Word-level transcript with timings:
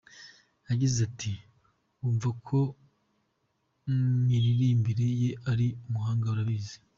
Yagize 0.69 0.97
ati 1.07 1.33
:”Wumva 1.99 2.29
ko 2.47 2.59
mu 3.85 3.99
miririmbire 4.27 5.07
ye 5.21 5.31
ari 5.51 5.67
umuhanga, 5.87 6.25
arabizi!”. 6.33 6.77